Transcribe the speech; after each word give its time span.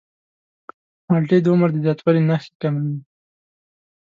مالټې 1.07 1.37
د 1.41 1.47
عمر 1.53 1.69
د 1.73 1.77
زیاتوالي 1.85 2.21
نښې 2.29 2.51
کموي. 2.61 2.95